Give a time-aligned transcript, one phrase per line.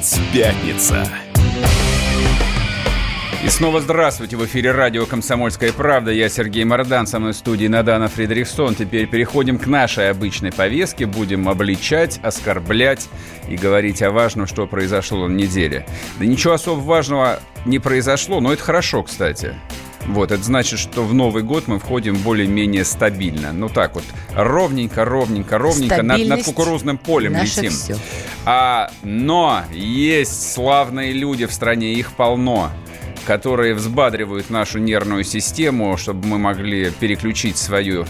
[0.00, 1.06] Дэнс Пятница.
[3.44, 4.36] И снова здравствуйте.
[4.38, 6.10] В эфире радио «Комсомольская правда».
[6.10, 8.74] Я Сергей Мордан, со мной в студии Надана Фредериксон.
[8.74, 11.04] Теперь переходим к нашей обычной повестке.
[11.04, 13.10] Будем обличать, оскорблять
[13.46, 15.84] и говорить о важном, что произошло на неделе.
[16.18, 19.54] Да ничего особо важного не произошло, но это хорошо, кстати.
[20.06, 23.52] Вот, это значит, что в Новый год мы входим более-менее стабильно.
[23.52, 27.70] Ну так вот, ровненько, ровненько, ровненько над, над кукурузным полем летим.
[27.70, 27.96] Все.
[28.44, 32.70] А, но есть славные люди в стране, их полно
[33.26, 38.06] которые взбадривают нашу нервную систему, чтобы мы могли переключить свою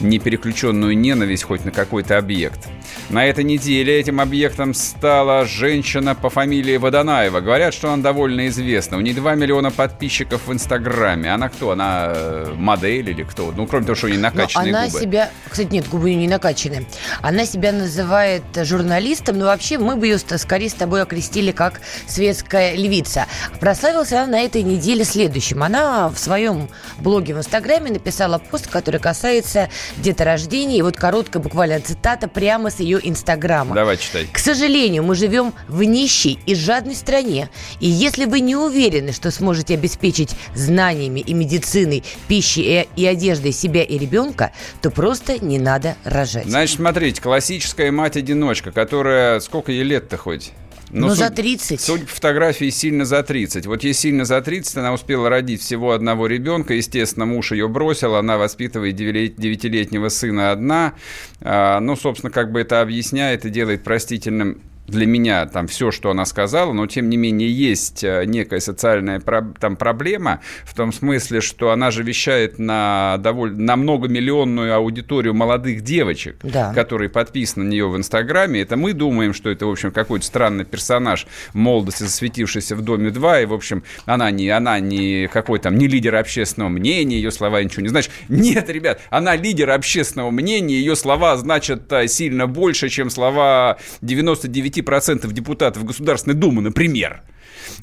[0.00, 2.68] непереключенную ненависть хоть на какой-то объект.
[3.10, 7.40] На этой неделе этим объектом стала женщина по фамилии Водонаева.
[7.40, 8.96] Говорят, что она довольно известна.
[8.96, 11.32] У нее 2 миллиона подписчиков в Инстаграме.
[11.32, 11.72] Она кто?
[11.72, 13.52] Она э, модель или кто?
[13.52, 15.00] Ну, кроме того, что у нее накачанные но она губы.
[15.00, 15.30] себя...
[15.48, 16.86] Кстати, нет, губы у нее не накачанные.
[17.20, 22.74] Она себя называет журналистом, но вообще мы бы ее скорее с тобой окрестили как светская
[22.74, 23.26] львица.
[23.60, 25.62] Прославилась она на этой неделе следующим.
[25.62, 30.78] Она в своем блоге в Инстаграме написала пост, который касается деторождения.
[30.78, 33.74] И вот короткая буквально цитата прямо с ее Инстаграма.
[33.74, 34.26] Давай читай.
[34.32, 37.50] К сожалению, мы живем в нищей и жадной стране.
[37.80, 43.52] И если вы не уверены, что сможете обеспечить знаниями и медициной, пищей и, и одеждой
[43.52, 46.46] себя и ребенка, то просто не надо рожать.
[46.46, 49.40] Значит, смотрите, классическая мать-одиночка, которая...
[49.40, 50.52] Сколько ей лет-то хоть?
[50.92, 51.80] Ну, ну за 30.
[51.80, 53.66] Судя по фотографии, сильно за 30.
[53.66, 56.74] Вот ей сильно за 30, она успела родить всего одного ребенка.
[56.74, 60.92] Естественно, муж ее бросил, она воспитывает 9-летнего сына одна.
[61.40, 66.10] А, ну, собственно, как бы это объясняет и делает простительным для меня там все, что
[66.10, 71.40] она сказала, но тем не менее есть э, некая социальная там проблема в том смысле,
[71.40, 76.72] что она же вещает на довольно на многомиллионную аудиторию молодых девочек, да.
[76.74, 78.60] которые подписаны на нее в Инстаграме.
[78.60, 83.40] Это мы думаем, что это, в общем, какой-то странный персонаж молодости, засветившийся в Доме 2,
[83.40, 87.62] и, в общем, она не, она не какой там, не лидер общественного мнения, ее слова
[87.62, 88.10] ничего не значат.
[88.28, 94.71] Нет, ребят, она лидер общественного мнения, ее слова значат э, сильно больше, чем слова 99
[94.76, 97.22] 9% депутатов Государственной Думы, например.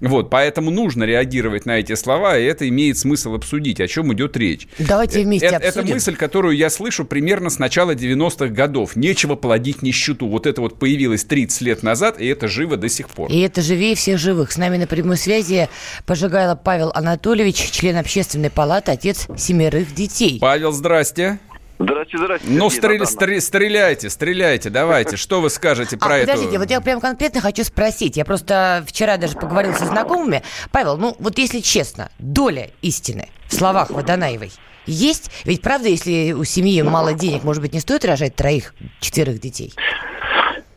[0.01, 4.37] Вот, поэтому нужно реагировать на эти слова, и это имеет смысл обсудить, о чем идет
[4.37, 4.67] речь.
[4.77, 5.79] Давайте вместе это, обсудим.
[5.79, 8.95] Это мысль, которую я слышу примерно с начала 90-х годов.
[8.95, 10.27] Нечего плодить нищету.
[10.27, 13.31] Вот это вот появилось 30 лет назад, и это живо до сих пор.
[13.31, 14.51] И это живее всех живых.
[14.51, 15.69] С нами на прямой связи
[16.05, 20.39] Пожигайло Павел Анатольевич, член общественной палаты, отец семерых детей.
[20.39, 21.39] Павел, здрасте.
[21.79, 22.47] Здрасте, здрасте.
[22.49, 25.15] Ну, стрель, стрель, стреляйте, стреляйте, давайте.
[25.15, 26.27] Что вы скажете про а, это?
[26.27, 28.17] Подождите, вот я прям конкретно хочу спросить.
[28.17, 30.43] Я просто вчера даже поговорил со знакомыми.
[30.71, 34.51] Павел, ну вот если честно, доля истины в словах Водонаевой
[34.85, 35.31] есть?
[35.45, 39.73] Ведь правда, если у семьи мало денег, может быть, не стоит рожать троих, четверых детей?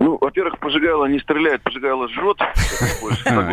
[0.03, 2.39] Ну, во-первых, пожигайло не стреляет, пожигайло жжет.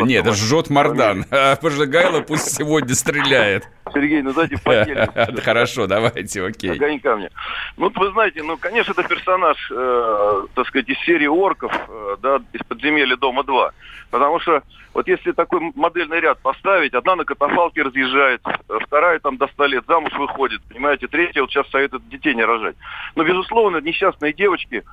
[0.02, 1.24] Нет, это жжет Мардан.
[1.30, 3.68] А пожигайло пусть сегодня стреляет.
[3.92, 6.72] Сергей, ну дайте в Хорошо, давайте, окей.
[6.72, 7.30] Огонька мне.
[7.76, 12.40] Ну, вы знаете, ну, конечно, это персонаж, э, так сказать, из серии орков, э, да,
[12.52, 13.72] из подземелья Дома 2.
[14.10, 14.62] Потому что
[14.92, 18.42] вот если такой модельный ряд поставить, одна на катафалке разъезжает,
[18.86, 22.76] вторая там до 100 лет замуж выходит, понимаете, третья вот сейчас советует детей не рожать.
[23.14, 24.84] Но, безусловно, несчастные девочки,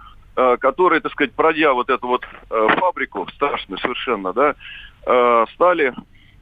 [0.59, 4.55] которые, так сказать, пройдя вот эту вот э, фабрику страшную совершенно, да,
[5.05, 5.93] э, стали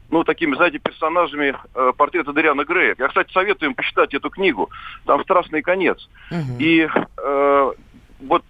[0.10, 2.96] ну, такими, знаете, персонажами э, портрета Дариана Грея.
[2.98, 4.70] Я, кстати, советую им почитать эту книгу.
[5.06, 6.10] Там страстный конец.
[6.30, 6.58] Угу.
[6.60, 7.72] И э,
[8.20, 8.44] вот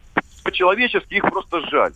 [0.44, 1.94] по-человечески их просто жаль.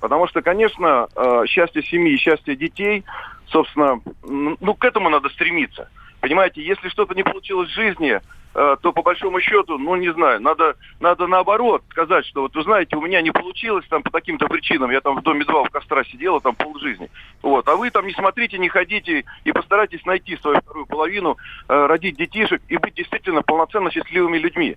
[0.00, 3.04] Потому что, конечно, э, счастье семьи, счастье детей,
[3.48, 5.88] собственно, ну, к этому надо стремиться.
[6.20, 8.20] Понимаете, если что-то не получилось в жизни, Э,
[8.52, 12.96] то по большому счету, ну не знаю, надо, надо наоборот сказать, что вот вы знаете,
[12.96, 16.04] у меня не получилось там по таким-то причинам, я там в доме 2 в костра
[16.04, 17.10] сидела там полжизни.
[17.40, 21.36] Вот, а вы там не смотрите, не ходите и постарайтесь найти свою вторую половину,
[21.68, 24.76] э, родить детишек и быть действительно полноценно счастливыми людьми.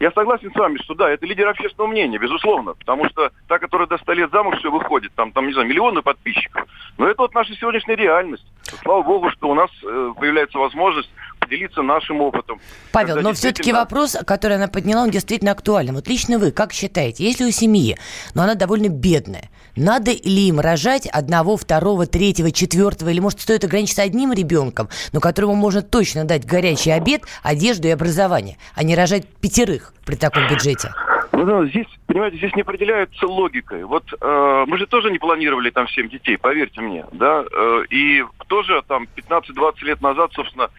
[0.00, 3.86] Я согласен с вами, что да, это лидер общественного мнения, безусловно, потому что та, которая
[3.86, 6.66] до 100 лет замуж все выходит, там, там, не знаю, миллионы подписчиков.
[6.96, 8.46] Но это вот наша сегодняшняя реальность.
[8.82, 11.10] Слава богу, что у нас э, появляется возможность
[11.50, 12.60] поделиться нашим опытом.
[12.92, 13.54] Павел, но действительно...
[13.54, 15.94] все-таки вопрос, который она подняла, он действительно актуален.
[15.94, 17.96] Вот лично вы как считаете, если у семьи,
[18.34, 23.64] но она довольно бедная, надо ли им рожать одного, второго, третьего, четвертого, или может стоит
[23.64, 28.94] ограничиться одним ребенком, но которому можно точно дать горячий обед, одежду и образование, а не
[28.94, 30.90] рожать пятерых при таком бюджете?
[31.32, 33.84] Ну, здесь, понимаете, здесь не определяется логикой.
[33.84, 38.24] Вот э, мы же тоже не планировали там всем детей, поверьте мне, да, э, и
[38.48, 40.70] тоже там 15-20 лет назад, собственно,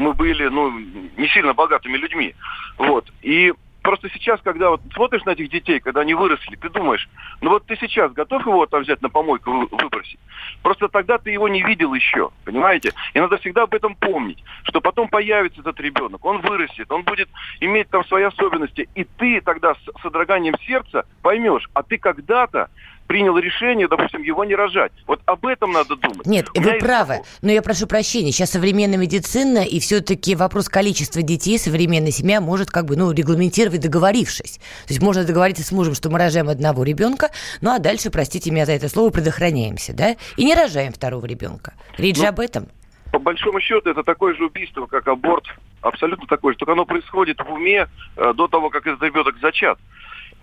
[0.00, 0.70] мы были, ну,
[1.16, 2.34] не сильно богатыми людьми.
[2.78, 3.06] Вот.
[3.22, 3.52] И
[3.82, 7.08] просто сейчас, когда вот смотришь на этих детей, когда они выросли, ты думаешь,
[7.40, 10.18] ну вот ты сейчас готов его там взять на помойку выбросить?
[10.62, 12.92] Просто тогда ты его не видел еще, понимаете?
[13.14, 17.28] И надо всегда об этом помнить, что потом появится этот ребенок, он вырастет, он будет
[17.60, 22.70] иметь там свои особенности, и ты тогда с содроганием сердца поймешь, а ты когда-то
[23.10, 24.92] принял решение, допустим, его не рожать.
[25.08, 26.24] Вот об этом надо думать.
[26.26, 27.14] Нет, вы правы.
[27.14, 27.38] Вопрос.
[27.42, 28.30] Но я прошу прощения.
[28.30, 33.80] Сейчас современная медицина и все-таки вопрос количества детей современная семья может как бы, ну, регламентировать,
[33.80, 34.58] договорившись.
[34.86, 37.30] То есть можно договориться с мужем, что мы рожаем одного ребенка,
[37.60, 40.14] ну а дальше, простите меня за это слово, предохраняемся, да?
[40.36, 41.72] И не рожаем второго ребенка.
[41.98, 42.68] Речь ну, же об этом.
[43.10, 45.46] По большому счету это такое же убийство, как аборт.
[45.80, 46.58] Абсолютно такое же.
[46.58, 49.80] Только оно происходит в уме э, до того, как этот ребенок зачат.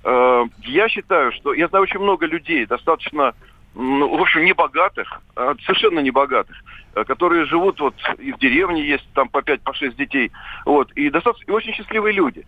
[0.04, 3.34] Э, я считаю, что я знаю очень много людей, достаточно,
[3.76, 6.56] ну, в общем, небогатых, а, совершенно небогатых,
[6.96, 10.32] э, которые живут вот и в деревне есть там по 5 по 6 детей,
[10.66, 12.46] вот, и достаточно и очень счастливые люди.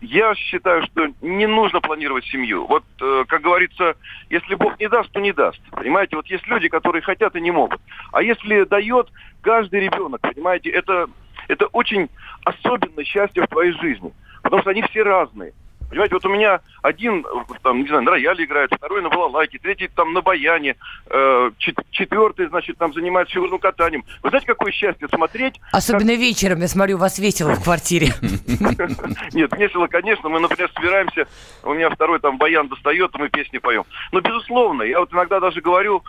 [0.00, 2.66] Я считаю, что не нужно планировать семью.
[2.66, 3.94] Вот, э, как говорится,
[4.28, 5.60] если Бог не даст, то не даст.
[5.70, 7.80] Понимаете, вот есть люди, которые хотят и не могут.
[8.10, 9.08] А если дает
[9.40, 11.06] каждый ребенок, понимаете, это,
[11.46, 12.08] это очень
[12.44, 14.12] особенное счастье в твоей жизни.
[14.42, 15.52] Потому что они все разные.
[15.88, 17.24] Понимаете, вот у меня один,
[17.62, 20.76] там, не знаю, на рояле играет, второй на балалайке, третий там на баяне,
[21.06, 21.50] э,
[21.90, 24.04] четвертый, значит, там занимается фигурным катанием.
[24.22, 25.60] Вы знаете, какое счастье смотреть?
[25.72, 26.18] Особенно как...
[26.20, 28.08] вечером, я смотрю, у вас весело в квартире.
[29.32, 30.28] Нет, весело, конечно.
[30.28, 31.26] Мы, например, собираемся,
[31.62, 33.84] у меня второй там баян достает, мы песни поем.
[34.12, 36.02] Но, безусловно, я вот иногда даже говорю,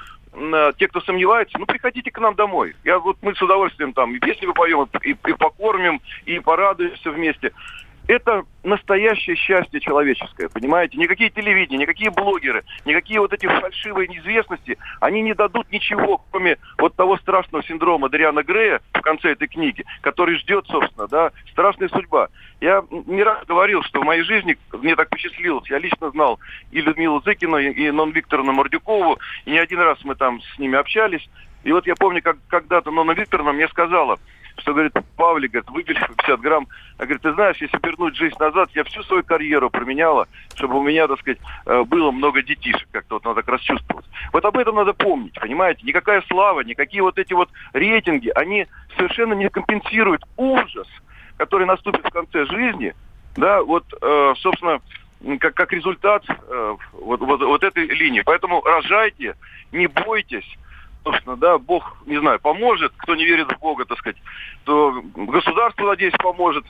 [0.78, 2.75] те, кто сомневается, ну приходите к нам домой.
[2.84, 7.52] Я вот мы с удовольствием там и песни попоем, и, и покормим, и порадуемся вместе
[8.10, 10.98] это настоящее счастье человеческое, понимаете?
[10.98, 16.96] Никакие телевидения, никакие блогеры, никакие вот эти фальшивые неизвестности, они не дадут ничего, кроме вот
[16.96, 22.30] того страшного синдрома Дариана Грея в конце этой книги, который ждет, собственно, да, страшная судьба.
[22.62, 25.70] Я не раз говорил, что в моей жизни мне так посчастливилось.
[25.70, 26.40] Я лично знал
[26.72, 30.80] и Людмилу Зыкину, и Нон Викторовну Мордюкову, и не один раз мы там с ними
[30.80, 31.30] общались.
[31.64, 34.18] И вот я помню, как когда-то Нона Викторовна мне сказала,
[34.60, 36.68] что, говорит, Павлик, говорит, выпили 50 грамм.
[36.98, 40.84] А говорит, ты знаешь, если вернуть жизнь назад, я всю свою карьеру променяла, чтобы у
[40.84, 44.06] меня, так сказать, э, было много детишек, как-то вот надо так расчувствовать.
[44.34, 45.86] Вот об этом надо помнить, понимаете?
[45.86, 48.68] Никакая слава, никакие вот эти вот рейтинги, они
[48.98, 50.88] совершенно не компенсируют ужас,
[51.38, 52.94] который наступит в конце жизни,
[53.36, 54.82] да, вот, э, собственно,
[55.40, 58.22] как, как результат э, вот, вот, вот этой линии.
[58.22, 59.36] Поэтому рожайте,
[59.72, 60.58] не бойтесь,
[61.10, 64.18] собственно, да, Бог, не знаю, поможет, кто не верит в Бога, так сказать,
[64.64, 66.66] то государство, надеюсь, поможет.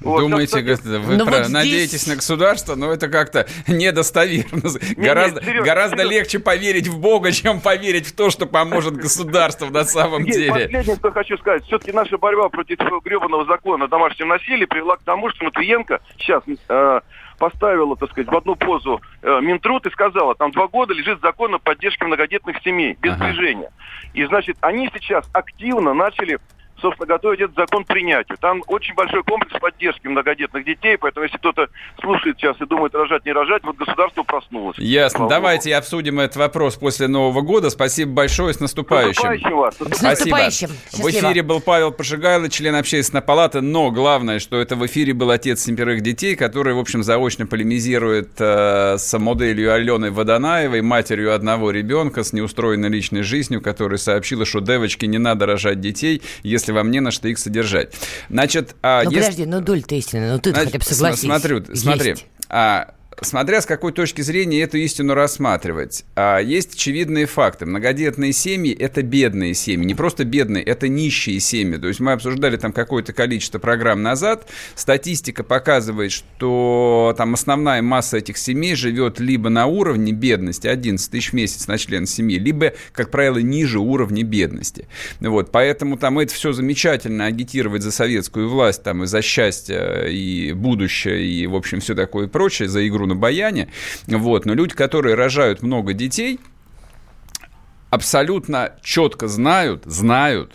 [0.00, 1.38] Вот, Думаете, кстати, вы ну, про...
[1.38, 1.52] вот здесь...
[1.52, 4.62] надеетесь на государство, но это как-то недостоверно.
[4.96, 6.14] Не, гораздо нет, гораздо серьезно.
[6.14, 10.52] легче поверить в Бога, чем поверить в то, что поможет государство на самом нет, деле.
[10.52, 11.64] Последнее, что хочу сказать.
[11.64, 16.44] Все-таки наша борьба против гребаного закона о домашнем насилии привела к тому, что Матвиенко сейчас
[16.46, 17.00] э,
[17.38, 21.54] поставила, так сказать, в одну позу э, Минтруд и сказала, там два года лежит закон
[21.54, 23.26] о поддержке многодетных семей без ага.
[23.26, 23.70] движения.
[24.14, 26.38] И, значит, они сейчас активно начали
[26.80, 28.36] собственно, готовить этот закон к принятию.
[28.38, 31.68] Там очень большой комплекс поддержки многодетных детей, поэтому если кто-то
[32.00, 34.78] слушает сейчас и думает рожать, не рожать, вот государство проснулось.
[34.78, 35.18] Ясно.
[35.18, 35.78] Слава Давайте Богу.
[35.78, 37.70] обсудим этот вопрос после Нового года.
[37.70, 39.14] Спасибо большое, с наступающим.
[39.14, 39.76] С наступающим вас.
[39.76, 40.68] С наступающим.
[40.92, 45.30] В эфире был Павел Пожигайло, член общественной палаты, но главное, что это в эфире был
[45.30, 51.70] отец семерых детей, который, в общем, заочно полемизирует э, с моделью Алены Водонаевой, матерью одного
[51.70, 56.72] ребенка с неустроенной личной жизнью, которая сообщила, что девочке не надо рожать детей, если если
[56.72, 57.94] вам не на что их содержать.
[58.28, 59.22] Значит, а, ну, есть...
[59.22, 61.20] подожди, ну доль-то истины, ну ты хотя бы согласись.
[61.20, 62.16] Смотрю, смотри,
[62.48, 66.04] а, смотря с какой точки зрения эту истину рассматривать.
[66.14, 67.66] А, есть очевидные факты.
[67.66, 69.86] Многодетные семьи– это бедные семьи.
[69.86, 71.78] Не просто бедные, это нищие семьи.
[71.78, 74.48] То есть мы обсуждали там какое-то количество программ назад.
[74.74, 81.30] Статистика показывает, что там основная масса этих семей живет либо на уровне бедности, 11 тысяч
[81.30, 84.88] в месяц на член семьи, либо, как правило, ниже уровня бедности.
[85.20, 90.52] Вот, поэтому там это все замечательно агитировать за советскую власть, там, и за счастье, и
[90.52, 93.68] будущее, и, в общем, все такое прочее, за игру на баяне.
[94.06, 94.46] Вот.
[94.46, 96.38] Но люди, которые рожают много детей,
[97.90, 100.54] абсолютно четко знают, знают,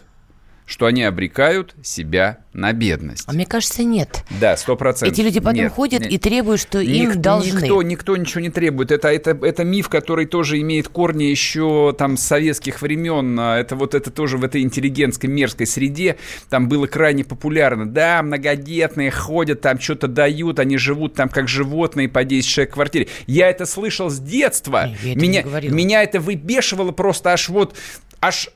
[0.65, 3.24] что они обрекают себя на бедность.
[3.27, 4.24] А мне кажется, нет.
[4.39, 5.13] Да, сто процентов.
[5.13, 6.12] Эти люди потом нет, ходят нет.
[6.12, 7.62] и требуют, что Ник, им должны.
[7.62, 8.91] Никто, никто ничего не требует.
[8.91, 13.39] Это, это, это миф, который тоже имеет корни еще там с советских времен.
[13.39, 16.17] Это вот это тоже в этой интеллигентской мерзкой среде
[16.50, 17.89] там было крайне популярно.
[17.89, 22.74] Да, многодетные ходят, там что-то дают, они живут там как животные по 10 человек в
[22.75, 23.08] квартире.
[23.27, 24.89] Я это слышал с детства.
[25.03, 27.75] Не, меня, меня это выбешивало просто аж вот
[28.22, 28.50] аж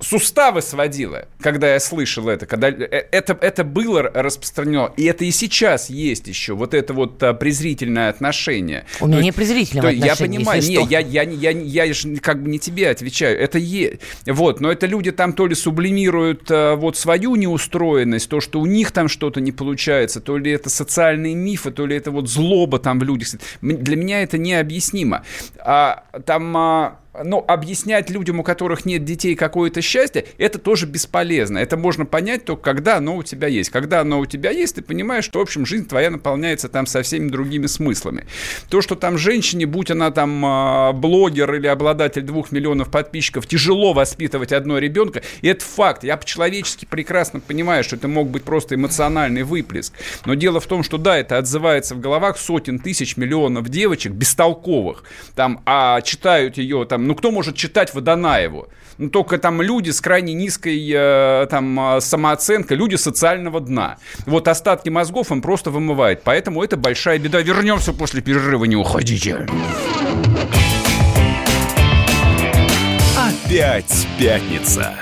[0.00, 5.30] суставы сводило, когда я слышал это, когда э, это, это было распространено, и это и
[5.30, 8.84] сейчас есть еще, вот это вот а, презрительное отношение.
[9.00, 12.42] У меня не презрительное отношение, Я понимаю, не, я, я, я, я, я же как
[12.42, 16.76] бы не тебе отвечаю, это есть, вот, но это люди там то ли сублимируют а,
[16.76, 21.34] вот свою неустроенность, то, что у них там что-то не получается, то ли это социальные
[21.34, 23.28] мифы, то ли это вот злоба там в людях.
[23.60, 25.24] Для меня это необъяснимо.
[25.58, 26.56] А, там...
[26.56, 31.58] А, но объяснять людям, у которых нет детей, какое-то счастье, это тоже бесполезно.
[31.58, 33.70] Это можно понять только когда оно у тебя есть.
[33.70, 37.02] Когда оно у тебя есть, ты понимаешь, что, в общем, жизнь твоя наполняется там со
[37.02, 38.26] всеми другими смыслами.
[38.68, 43.92] То, что там женщине, будь она там а, блогер или обладатель двух миллионов подписчиков, тяжело
[43.92, 46.04] воспитывать одного ребенка, это факт.
[46.04, 49.92] Я по-человечески прекрасно понимаю, что это мог быть просто эмоциональный выплеск.
[50.26, 55.02] Но дело в том, что да, это отзывается в головах сотен тысяч миллионов девочек бестолковых,
[55.34, 58.68] там, а читают ее там ну, кто может читать Водонаеву?
[58.98, 63.98] Ну, только там люди с крайне низкой э, там э, самооценкой, люди социального дна.
[64.26, 66.22] Вот остатки мозгов им просто вымывает.
[66.22, 67.40] Поэтому это большая беда.
[67.40, 69.46] Вернемся после перерыва, не уходите.
[73.16, 74.94] Опять пятница.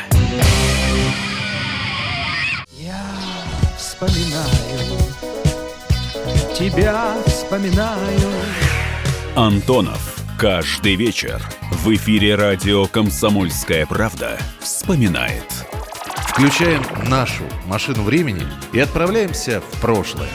[2.70, 3.04] Я
[3.76, 4.98] вспоминаю,
[6.54, 8.30] тебя вспоминаю.
[9.34, 10.17] Антонов.
[10.38, 11.42] Каждый вечер
[11.72, 15.42] в эфире радио «Комсомольская правда» вспоминает.
[16.28, 20.28] Включаем нашу машину времени и отправляемся в прошлое.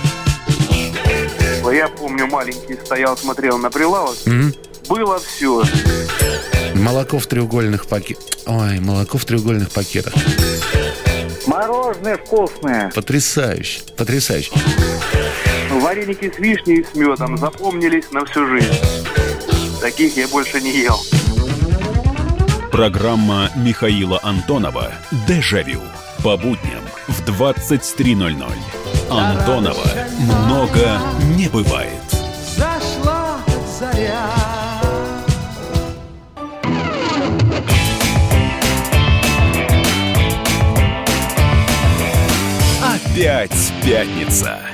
[1.72, 4.18] Я помню, маленький стоял, смотрел на прилавок.
[4.26, 4.94] Угу.
[4.94, 5.64] Было все.
[6.76, 8.26] Молоко в треугольных пакетах.
[8.46, 10.14] Ой, молоко в треугольных пакетах.
[11.48, 12.92] Мороженое вкусное.
[12.94, 14.52] Потрясающе, потрясающе.
[15.72, 19.23] Вареники с вишней и с медом запомнились на всю жизнь.
[19.84, 20.98] Таких я больше не ел.
[22.72, 24.94] Программа Михаила Антонова
[25.28, 25.82] «Дежавю».
[26.24, 28.46] По будням в 23.00.
[29.12, 29.84] Антонова
[30.46, 31.02] много
[31.36, 32.00] не бывает.
[32.56, 33.40] Зашла
[33.78, 34.32] заря.
[42.82, 44.73] Опять пятница.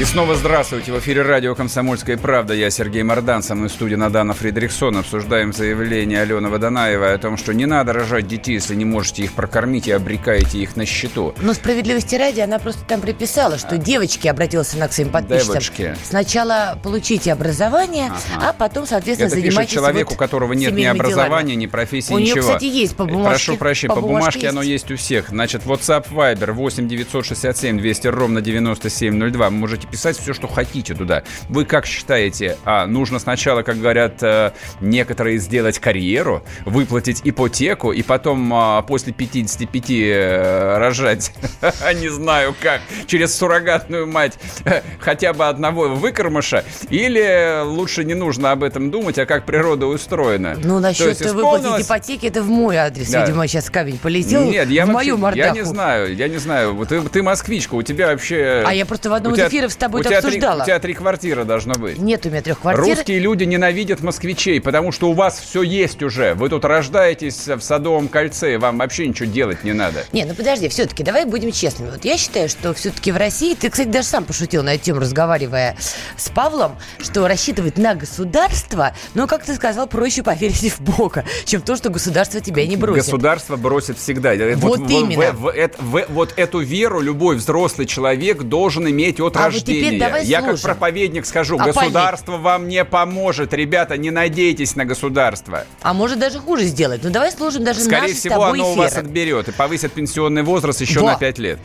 [0.00, 0.92] И снова здравствуйте.
[0.92, 2.54] В эфире радио «Комсомольская правда».
[2.54, 3.42] Я Сергей Мордан.
[3.42, 4.96] Со мной в студии Надана Фридрихсон.
[4.96, 9.34] Обсуждаем заявление Алены Водонаевой о том, что не надо рожать детей, если не можете их
[9.34, 11.34] прокормить и обрекаете их на счету.
[11.42, 13.76] Но справедливости ради, она просто там приписала, что а.
[13.76, 15.94] девочки, обратилась она к своим подписчикам, девочки.
[16.02, 18.48] сначала получите образование, ага.
[18.48, 21.64] а потом, соответственно, Это занимайтесь пишет человек, вот у которого нет ни образования, делами.
[21.64, 22.38] ни профессии, у ничего.
[22.38, 23.48] У нее, кстати, есть по бумажке.
[23.48, 25.28] Прошу прощения, по, по бумажке, бумажке оно есть у всех.
[25.28, 29.50] Значит, WhatsApp Viber 8 967 200 ровно 9702.
[29.50, 31.22] Вы можете писать все, что хотите туда.
[31.48, 38.02] Вы как считаете, а, нужно сначала, как говорят э, некоторые, сделать карьеру, выплатить ипотеку и
[38.02, 41.32] потом а, после 55 э, рожать,
[41.94, 44.38] не знаю как, через суррогатную мать
[45.00, 50.56] хотя бы одного выкормыша, или лучше не нужно об этом думать, а как природа устроена?
[50.62, 54.90] Ну, насчет выплатить ипотеки, это в мой адрес, видимо, сейчас камень полетел Нет, я в
[54.90, 55.56] мою мордаху.
[55.56, 56.86] Я не знаю, я не знаю.
[56.86, 58.62] Ты москвичка, у тебя вообще...
[58.66, 60.56] А я просто в одном из эфиров с тобой тебя обсуждала.
[60.56, 61.98] Три, у тебя три квартиры должно быть.
[61.98, 62.84] Нет у меня трех квартир.
[62.84, 66.34] Русские люди ненавидят москвичей, потому что у вас все есть уже.
[66.34, 70.04] Вы тут рождаетесь в Садовом кольце, и вам вообще ничего делать не надо.
[70.12, 71.90] Не, ну подожди, все-таки давай будем честными.
[71.90, 75.00] Вот я считаю, что все-таки в России, ты, кстати, даже сам пошутил на эту тему,
[75.00, 75.76] разговаривая
[76.16, 81.62] с Павлом, что рассчитывать на государство, ну, как ты сказал, проще поверить в Бога, чем
[81.62, 83.04] то, что государство тебя не бросит.
[83.04, 84.34] Государство бросит всегда.
[84.56, 85.32] Вот, вот именно.
[85.32, 89.59] В, в, в, в, вот эту веру любой взрослый человек должен иметь от а рождения.
[89.64, 90.56] Теперь давай я слушаем.
[90.56, 92.44] как проповедник скажу, а государство понять.
[92.44, 93.52] вам не поможет.
[93.54, 95.66] Ребята, не надейтесь на государство.
[95.82, 97.02] А может даже хуже сделать.
[97.02, 98.68] Ну давай слушаем даже Скорее всего, оно эфиры.
[98.68, 101.12] у вас отберет и повысит пенсионный возраст еще Во.
[101.12, 101.58] на 5 лет.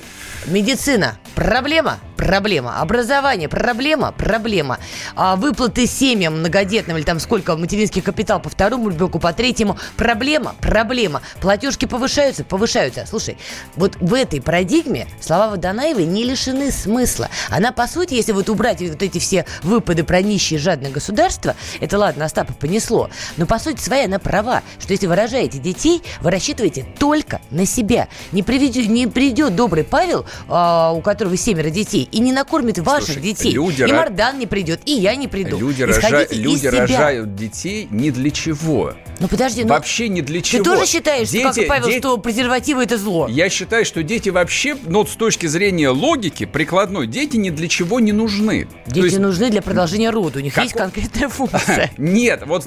[0.47, 1.17] Медицина.
[1.35, 1.99] Проблема?
[2.17, 2.79] Проблема.
[2.79, 3.49] Образование.
[3.49, 4.11] Проблема?
[4.11, 4.79] Проблема.
[5.15, 9.77] А выплаты семьям многодетным или там сколько материнский капитал по второму ребенку, по третьему.
[9.97, 10.55] Проблема?
[10.61, 11.21] Проблема.
[11.41, 12.43] Платежки повышаются?
[12.43, 13.05] Повышаются.
[13.07, 13.37] Слушай,
[13.75, 17.29] вот в этой парадигме слова Водонаевой не лишены смысла.
[17.49, 21.97] Она, по сути, если вот убрать вот эти все выпады про нищие жадное государство, это
[21.97, 26.31] ладно, Остапа понесло, но по сути своей она права, что если вы рожаете детей, вы
[26.31, 28.07] рассчитываете только на себя.
[28.31, 33.05] Не, приведет, не придет добрый Павел, а, у которого семеро детей, и не накормит ваших
[33.15, 35.57] Слушай, детей, люди и Мардан не придет, и я не приду.
[35.57, 38.93] Люди, рожа- люди рожают детей ни для чего.
[39.19, 40.63] Ну подожди, ну, Вообще ни для ты чего.
[40.63, 43.27] тоже считаешь, что, как и Дети- Павел, дети- что презервативы это зло?
[43.29, 47.99] Я считаю, что дети вообще, ну, с точки зрения логики, прикладной, дети ни для чего
[48.01, 48.67] не нужны.
[48.85, 51.91] То Дети есть- нужны для продолжения рода, у них Как- есть конкретная функция.
[51.97, 52.65] Нет, вот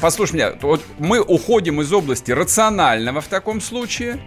[0.00, 4.18] послушай меня, вот мы уходим из области рационального в таком случае.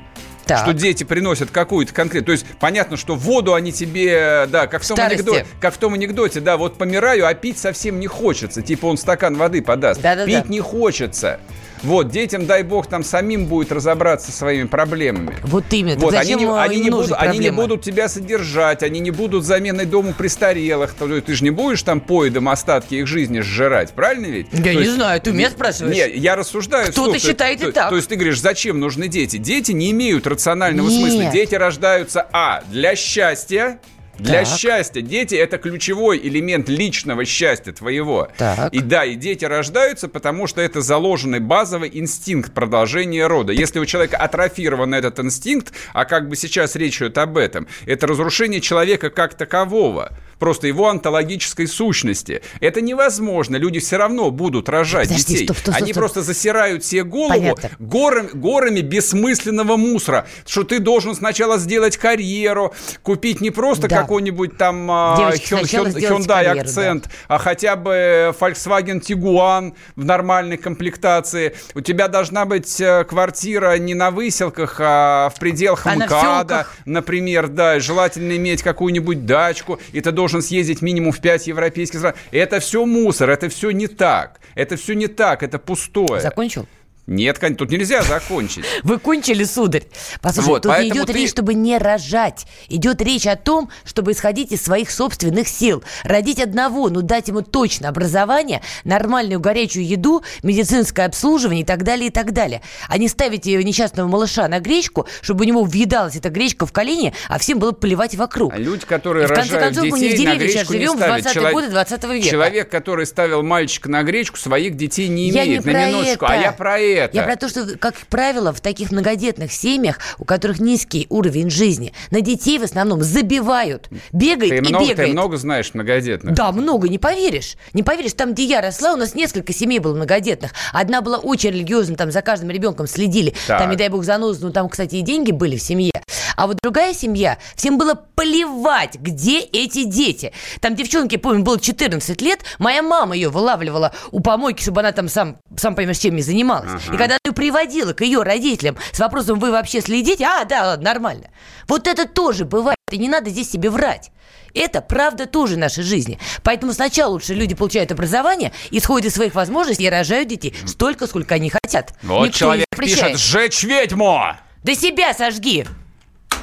[0.45, 0.59] Так.
[0.59, 2.25] Что дети приносят какую-то конкретную...
[2.25, 5.19] То есть понятно, что воду они тебе, да, как в, том Старости.
[5.19, 8.61] анекдоте, как в том анекдоте, да, вот помираю, а пить совсем не хочется.
[8.61, 10.01] Типа он стакан воды подаст.
[10.01, 10.25] Да-да-да.
[10.25, 11.39] Пить не хочется.
[11.83, 15.35] Вот, детям, дай бог, там самим будет разобраться со своими проблемами.
[15.43, 15.99] Вот именно.
[15.99, 19.85] Вот, они, не, они, не будут, они не будут тебя содержать, они не будут заменой
[19.85, 20.93] дому престарелых.
[20.93, 24.47] То- Ты же не будешь там поедом остатки их жизни сжирать, правильно ведь?
[24.51, 25.95] Я То не есть- знаю, ты у меня спрашиваешь?
[25.95, 26.91] Не, я рассуждаю.
[26.91, 27.13] Кто-то.
[27.13, 27.89] То- считает и то, так.
[27.89, 29.37] То есть ты говоришь, зачем нужны дети?
[29.37, 30.99] Дети не имеют рационального Нет.
[30.99, 31.31] смысла.
[31.31, 33.79] Дети рождаются, а, для счастья,
[34.19, 34.57] для Так.
[34.57, 35.01] счастья.
[35.01, 38.29] Дети это ключевой элемент личного счастья твоего.
[38.37, 38.73] Так.
[38.73, 43.51] И да, и дети рождаются, потому что это заложенный базовый инстинкт продолжения рода.
[43.53, 48.07] Если у человека атрофирован этот инстинкт, а как бы сейчас речь идет об этом, это
[48.07, 50.11] разрушение человека как такового.
[50.39, 52.41] Просто его онтологической сущности.
[52.59, 53.55] Это невозможно.
[53.55, 55.45] Люди все равно будут рожать Подожди, детей.
[55.45, 56.01] стоп, стоп, стоп, Они стоп.
[56.01, 57.69] просто засирают себе голову Понятно.
[57.79, 60.27] горами, горами бессмысленного мусора.
[60.45, 63.99] Что ты должен сначала сделать карьеру, купить не просто Да.
[64.03, 71.55] Какой-нибудь там а, сделать Hyundai акцент, а хотя бы Volkswagen Tiguan в нормальной комплектации.
[71.75, 77.47] У тебя должна быть э, квартира не на выселках, а в пределах А МКАДа, например,
[77.47, 82.13] да, желательно иметь какую-нибудь дачку, и ты должен съездить минимум в 5 европейских стран.
[82.31, 84.39] Это все мусор, это все не так.
[84.55, 86.21] Это все не так, это пустое.
[86.21, 86.67] Закончил?
[87.05, 88.63] Нет, тут нельзя закончить.
[88.83, 89.83] Вы кончили, сударь.
[90.21, 92.45] Послушай, Вот, тут не идет ты- речь, чтобы не рожать.
[92.69, 95.83] Идет речь о том, чтобы исходить из своих собственных сил.
[96.05, 102.07] Родить одного, но дать ему точно образование, нормальную горячую еду, медицинское обслуживание и так далее,
[102.07, 102.61] и так далее.
[102.87, 106.71] А не ставить ее несчастного малыша на гречку, чтобы у него въедалась эта гречка в
[106.71, 108.53] колени, а всем было плевать вокруг.
[108.53, 110.93] А люди, которые И в конце рожают концов, мы не в детей, деревне сейчас живем
[110.93, 111.25] в ставят.
[111.25, 112.29] 20-е Чело- годы 20 века.
[112.29, 115.65] Человек, который ставил мальчика на гречку, своих детей не Я имеет.
[115.65, 116.25] не на минуточку.
[116.25, 116.33] это.
[116.33, 116.92] А я про это.
[117.13, 121.93] Я про то, что, как правило, в таких многодетных семьях, у которых низкий уровень жизни,
[122.11, 123.89] на детей в основном забивают.
[124.11, 125.13] Бегает Ты и много, ты бегает.
[125.13, 126.33] много знаешь многодетных.
[126.33, 127.55] Да, много, не поверишь.
[127.73, 130.51] Не поверишь, там, где я росла, у нас несколько семей было многодетных.
[130.71, 133.33] Одна была очень религиозна, там за каждым ребенком следили.
[133.47, 133.59] Так.
[133.59, 135.91] Там, не дай бог, занозы, ну там, кстати, и деньги были в семье.
[136.35, 140.31] А вот другая семья, всем было плевать, где эти дети.
[140.61, 145.09] Там девчонке, помню, было 14 лет, моя мама ее вылавливала у помойки, чтобы она там
[145.09, 146.71] сам, сам понимаешь, чем не занималась.
[146.91, 150.25] И когда ее приводила к ее родителям с вопросом, вы вообще следите?
[150.25, 151.29] А, да, ладно, нормально.
[151.67, 154.11] Вот это тоже бывает, и не надо здесь себе врать.
[154.53, 156.19] Это правда тоже нашей жизни.
[156.43, 161.35] Поэтому сначала лучше люди получают образование, исходят из своих возможностей и рожают детей столько, сколько
[161.35, 161.93] они хотят.
[162.03, 165.65] Вот Никто человек пишет «Сжечь ведьму!» Да себя сожги!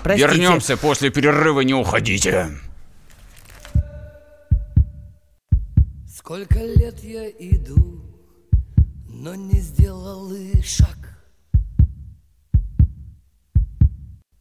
[0.03, 0.27] Простите.
[0.29, 2.49] Вернемся после перерыва, не уходите.
[6.17, 8.03] Сколько лет я иду,
[9.21, 10.97] но не сделал и шаг.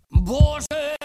[0.10, 0.96] Боже,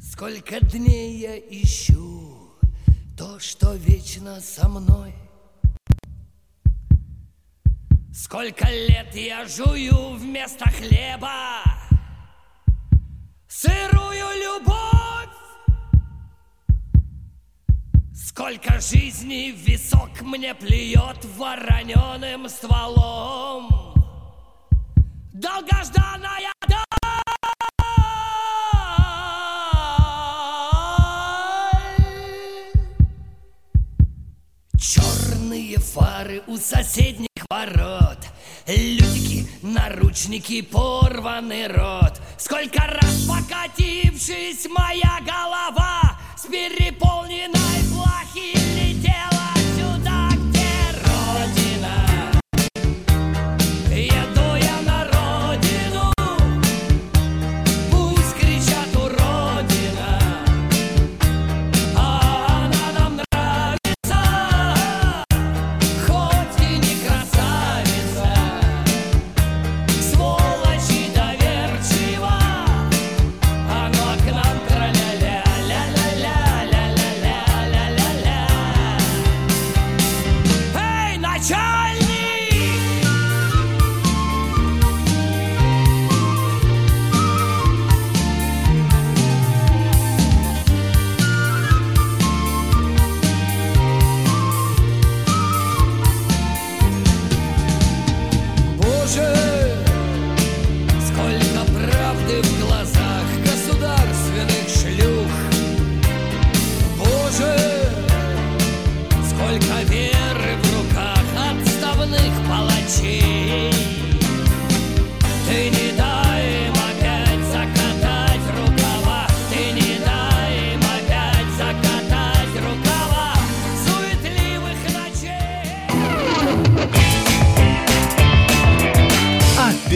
[0.00, 2.52] сколько дней я ищу
[3.16, 5.12] то, что вечно со мной.
[8.14, 11.64] Сколько лет я жую вместо хлеба
[13.48, 14.95] сырую любовь.
[18.36, 23.94] Сколько жизней висок мне плюет вороненым стволом.
[25.32, 26.52] Долгожданная.
[34.78, 38.18] Черные фары у соседних ворот
[38.66, 46.05] Лютики, наручники, порванный рот Сколько раз покатившись моя голова
[46.36, 48.75] С переполненной плахи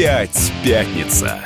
[0.01, 1.39] Опять пятница.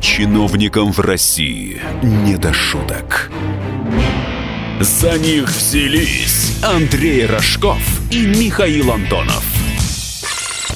[0.00, 3.30] Чиновникам в России не до шуток.
[4.80, 7.78] За них взялись Андрей Рожков
[8.10, 9.42] и Михаил Антонов.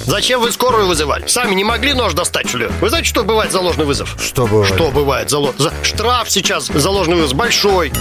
[0.07, 1.27] Зачем вы скорую вызывали?
[1.29, 2.67] Сами не могли нож достать, что ли?
[2.81, 4.17] Вы знаете, что бывает за ложный вызов?
[4.21, 4.75] Что бывает?
[4.75, 7.93] Что бывает за, ло- за- Штраф сейчас за ложный вызов большой.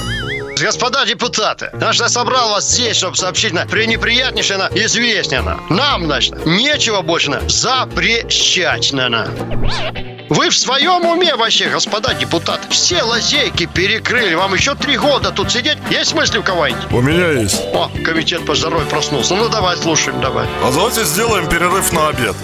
[0.60, 5.60] Господа депутаты, значит, я собрал вас здесь, чтобы сообщить на пренеприятнейшее на известие на.
[5.70, 9.10] Нам, значит, нечего больше на запрещать на.
[9.10, 10.11] на.
[10.32, 12.62] Вы в своем уме вообще, господа депутаты?
[12.70, 14.34] Все лазейки перекрыли.
[14.34, 15.78] Вам еще три года тут сидеть?
[15.90, 16.90] Есть мысли у кого-нибудь?
[16.90, 17.60] У меня есть.
[17.74, 19.36] О, комитет по здоровью проснулся.
[19.36, 20.48] Ну, давай, слушаем, давай.
[20.64, 22.38] А давайте сделаем перерыв на обед.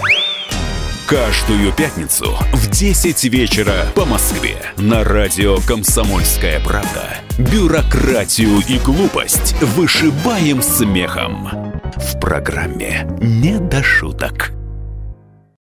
[1.06, 7.16] Каждую пятницу в 10 вечера по Москве на радио «Комсомольская правда».
[7.38, 11.72] Бюрократию и глупость вышибаем смехом.
[11.96, 14.57] В программе «Не до шуток».